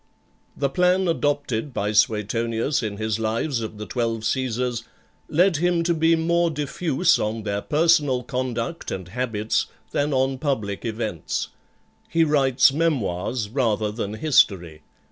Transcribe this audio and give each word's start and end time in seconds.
The 0.57 0.67
plan 0.67 1.07
adopted 1.07 1.75
by 1.75 1.91
Suetonius 1.91 2.81
in 2.81 2.97
his 2.97 3.19
Lives 3.19 3.61
of 3.61 3.77
the 3.77 3.85
Twelve 3.85 4.25
Caesars, 4.25 4.83
led 5.29 5.57
him 5.57 5.83
to 5.83 5.93
be 5.93 6.15
more 6.15 6.49
diffuse 6.49 7.19
on 7.19 7.43
their 7.43 7.61
personal 7.61 8.23
conduct 8.23 8.89
and 8.89 9.09
habits 9.09 9.67
than 9.91 10.11
on 10.11 10.39
public 10.39 10.85
events. 10.85 11.49
He 12.09 12.23
writes 12.23 12.73
Memoirs 12.73 13.47
rather 13.49 13.91
than 13.91 14.15
History. 14.15 14.81